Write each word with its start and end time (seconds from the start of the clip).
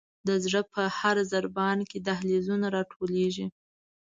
د 0.27 0.29
زړه 0.43 0.61
په 0.73 0.81
هر 0.99 1.15
ضربان 1.33 1.77
کې 1.89 1.97
دهلیزونه 2.07 2.67
را 2.75 2.81
ټولیږي. 2.91 3.47